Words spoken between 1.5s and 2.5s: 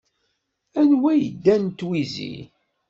d twizi?